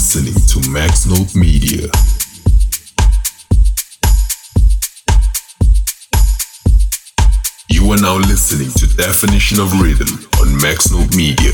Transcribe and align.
listening 0.00 0.32
to 0.48 0.70
Max 0.70 1.04
Note 1.04 1.34
Media. 1.36 1.86
You 7.68 7.92
are 7.92 8.00
now 8.00 8.16
listening 8.16 8.70
to 8.78 8.96
Definition 8.96 9.60
of 9.60 9.78
Rhythm 9.78 10.08
on 10.40 10.56
Max 10.62 10.90
Note 10.90 11.14
Media. 11.14 11.52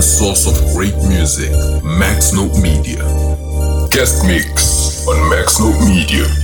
Source 0.00 0.46
of 0.46 0.54
great 0.74 0.94
music, 1.08 1.50
Max 1.84 2.32
Note 2.32 2.56
Media. 2.62 3.04
Guest 3.90 4.24
mix 4.24 5.06
on 5.06 5.28
Max 5.28 5.60
Note 5.60 5.78
Media. 5.88 6.35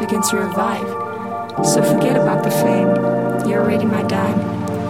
past 0.00 0.30
to 0.30 0.36
revive. 0.36 1.66
So 1.66 1.82
forget 1.82 2.16
about 2.16 2.44
the 2.44 2.50
fame, 2.50 3.48
you're 3.48 3.62
already 3.62 3.84
my 3.84 4.02
dime. 4.04 4.38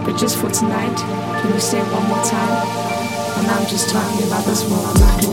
But 0.05 0.17
just 0.17 0.37
for 0.37 0.49
tonight, 0.49 0.95
can 1.41 1.53
you 1.53 1.59
say 1.59 1.79
one 1.79 2.07
more 2.07 2.23
time? 2.23 2.67
And 3.39 3.47
I'm 3.47 3.67
just 3.67 3.89
talking 3.89 4.27
about 4.27 4.45
this 4.45 4.69
world. 4.69 5.32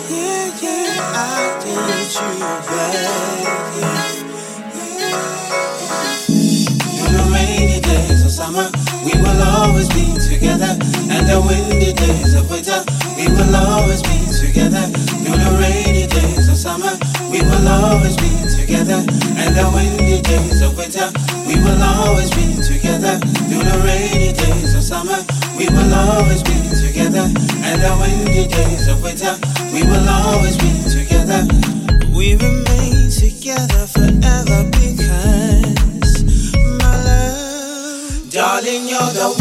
yeah, 0.09 0.63
yeah, 0.63 1.15
I 1.15 1.65
need 1.65 2.13
you 2.17 2.39
back. 2.69 2.95
Yeah. 3.77 4.25
In 7.07 7.13
the 7.13 7.25
rainy 7.33 7.81
days 7.81 8.25
of 8.25 8.31
summer, 8.31 8.71
we 9.05 9.13
will 9.21 9.43
always 9.43 9.89
be 9.91 10.07
together. 10.31 10.77
And 11.13 11.29
the 11.29 11.41
windy 11.47 11.93
days 11.93 12.35
of 12.35 12.51
winter, 12.51 12.85
we 13.17 13.29
will 13.29 13.55
always 13.57 14.03
be 14.03 14.28
together 14.39 14.87
through 15.27 15.35
the 15.35 15.53
rainy 15.59 16.07
days 16.07 16.49
of 16.49 16.57
summer. 16.57 16.95
We 17.31 17.43
will 17.43 17.69
always 17.69 18.17
be 18.17 18.31
together, 18.47 19.03
and 19.35 19.51
the 19.59 19.67
windy 19.75 20.23
days 20.23 20.63
of 20.63 20.79
winter. 20.79 21.11
We 21.47 21.59
will 21.59 21.83
always 21.83 22.31
be 22.31 22.55
together 22.63 23.19
through 23.51 23.67
the 23.67 23.83
rainy 23.83 24.33
days 24.33 24.75
of 24.75 24.83
summer. 24.83 25.19
We 25.59 25.67
will 25.69 25.93
always 25.93 26.43
be 26.43 26.55
together, 26.71 27.27
and 27.67 27.83
the 27.83 27.93
windy 27.99 28.47
days 28.47 28.87
of 28.87 29.03
winter. 29.03 29.35
We 29.75 29.83
will 29.83 30.09
always 30.09 30.57
be 30.57 30.71
together. 30.87 31.43
We 32.15 32.37
remain 32.37 33.11
together 33.11 33.87
forever 33.91 34.71
because 34.71 36.23
my 36.79 36.95
love, 37.03 38.31
darling, 38.31 38.87
you're 38.87 39.13
the 39.19 39.38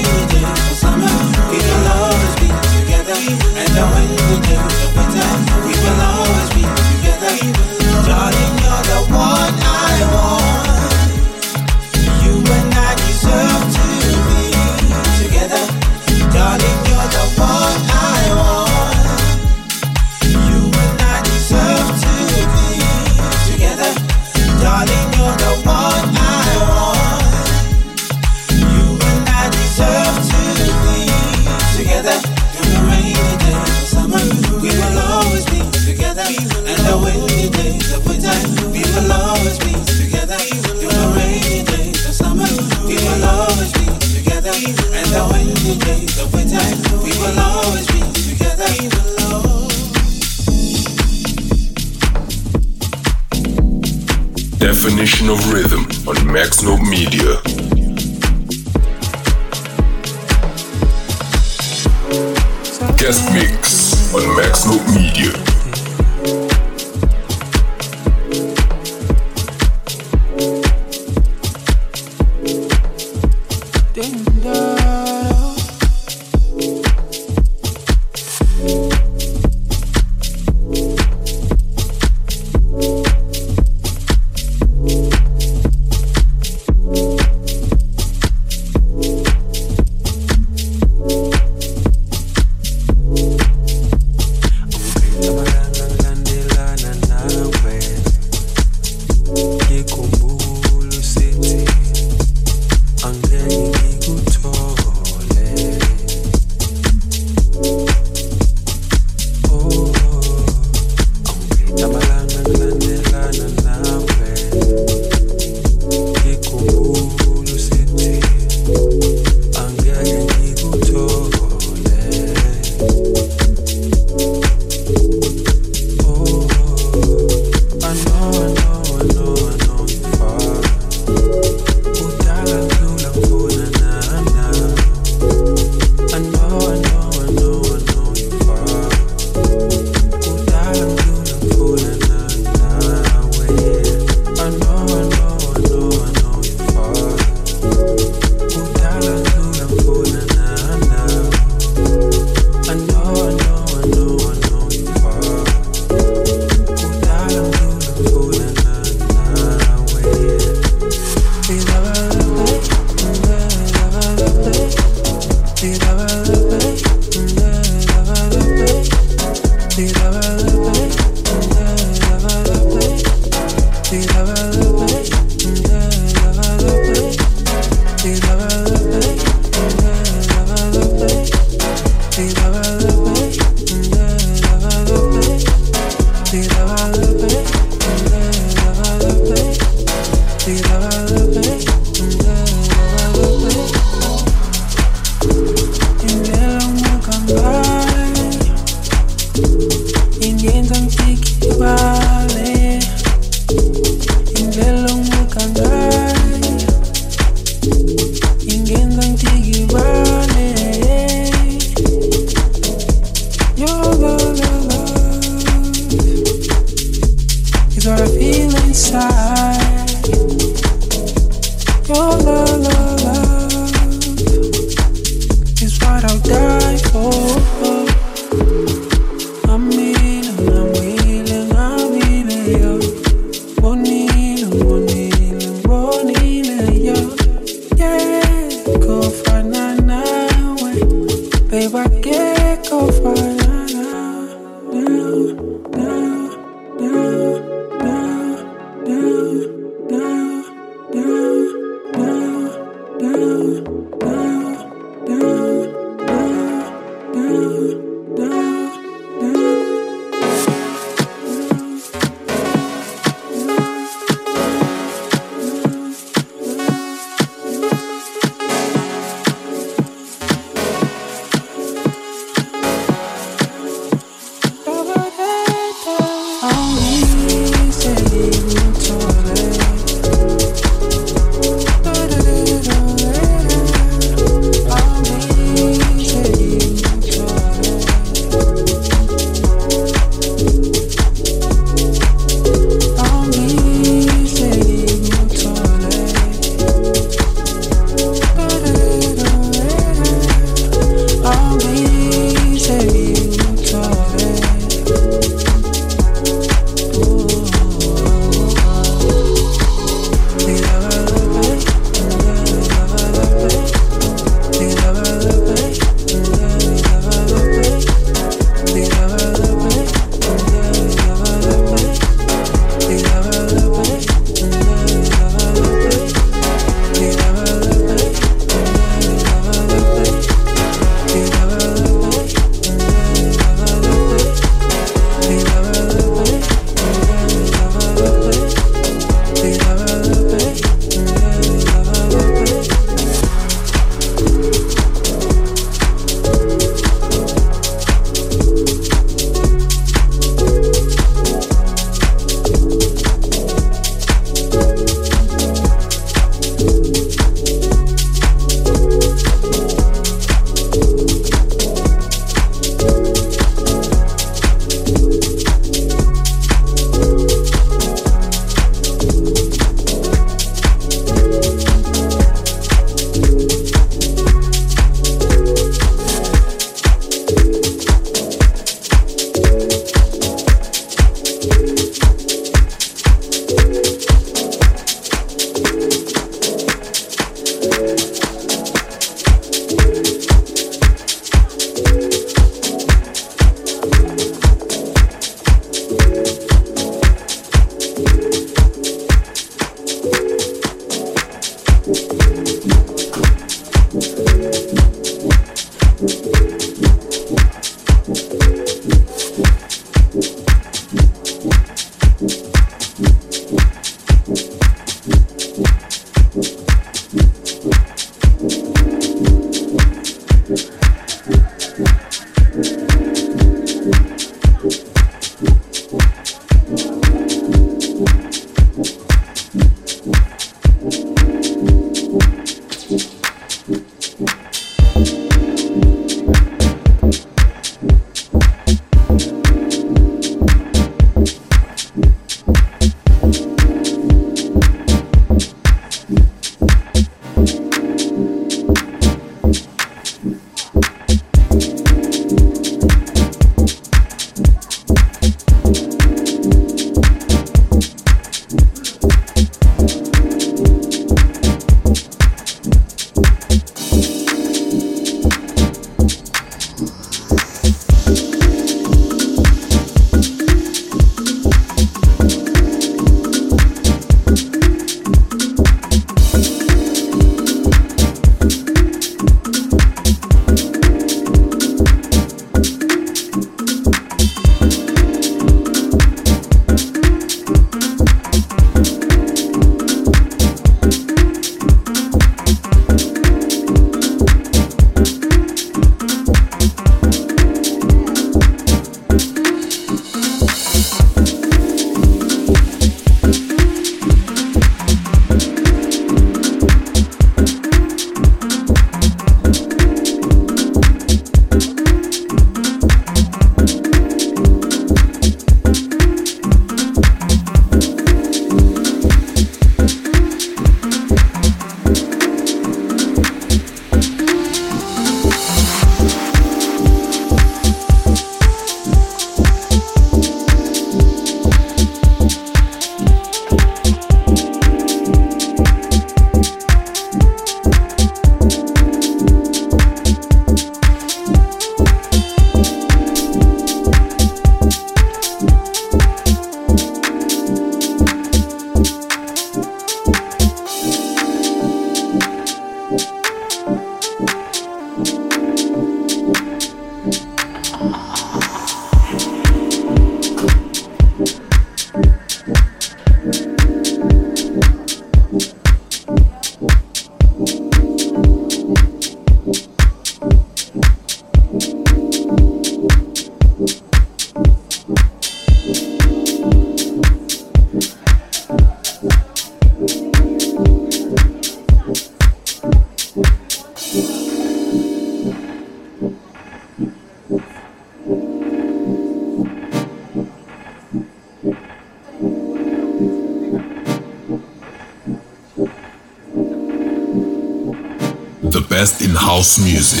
house 599.41 599.57
music 599.57 600.00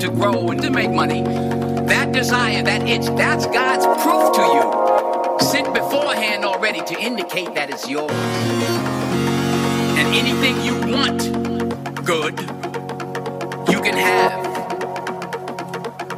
to 0.00 0.08
grow 0.10 0.48
and 0.48 0.62
to 0.62 0.70
make 0.70 0.90
money, 0.90 1.22
that 1.22 2.12
desire, 2.12 2.62
that 2.62 2.88
itch, 2.88 3.06
that's 3.16 3.46
God's 3.46 3.86
proof 4.02 4.32
to 4.36 4.42
you. 4.42 5.46
Sent 5.46 5.74
beforehand 5.74 6.44
already 6.44 6.80
to 6.82 7.00
indicate 7.00 7.54
that 7.54 7.70
it's 7.70 7.88
yours. 7.88 8.10
And 9.98 10.08
anything 10.14 10.62
you 10.62 10.74
want 10.92 11.32
good, 12.04 12.38
you 13.70 13.80
can 13.80 13.96
have. 13.96 14.42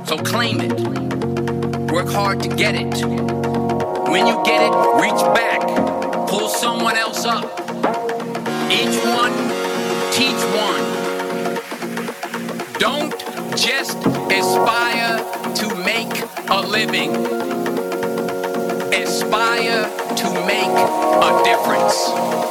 So 0.07 0.19
claim 0.19 0.61
it. 0.61 0.81
Work 1.91 2.09
hard 2.09 2.43
to 2.43 2.49
get 2.49 2.74
it. 2.74 3.05
When 4.11 4.27
you 4.27 4.43
get 4.45 4.62
it, 4.62 4.74
reach 5.01 5.23
back. 5.35 5.61
Pull 6.28 6.49
someone 6.49 6.97
else 6.97 7.24
up. 7.24 7.45
Each 8.70 8.97
one, 9.05 9.32
teach 10.12 10.43
one. 10.53 10.85
Don't 12.78 13.24
just 13.57 13.97
aspire 14.33 15.19
to 15.55 15.75
make 15.77 16.11
a 16.51 16.61
living. 16.61 17.15
Aspire 18.93 19.85
to 20.17 20.31
make 20.47 20.75
a 21.23 21.43
difference. 21.45 22.44